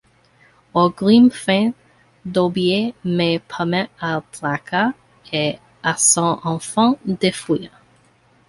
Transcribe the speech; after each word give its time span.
Orgrim 0.73 1.29
feint 1.31 1.75
d’obéir 2.25 2.91
mais 3.05 3.37
permet 3.37 3.87
à 3.99 4.23
Draka 4.33 4.93
et 5.31 5.59
à 5.83 5.95
son 5.95 6.39
enfant 6.43 6.97
de 7.05 7.29
fuir. 7.29 7.69